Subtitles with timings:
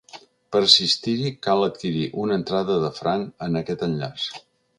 [0.53, 4.27] Per assistir-hi cal adquirir una entrada de franc en aquest enllaç.